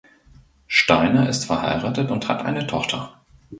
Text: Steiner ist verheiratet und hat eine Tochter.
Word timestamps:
Steiner 0.65 1.29
ist 1.29 1.45
verheiratet 1.45 2.09
und 2.09 2.27
hat 2.27 2.43
eine 2.43 2.65
Tochter. 2.65 3.21